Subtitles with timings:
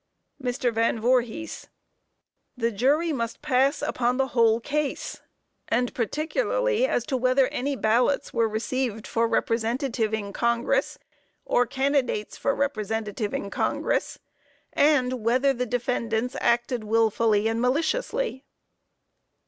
[0.43, 0.73] MR.
[0.73, 1.67] VAN VOORHIS:
[2.57, 5.21] The jury must pass upon the whole case,
[5.67, 10.97] and particularly as to whether any ballots were received for representative in Congress,
[11.45, 14.17] or candidates for representative in Congress,
[14.73, 18.43] and whether the defendants acted wilfully and maliciously.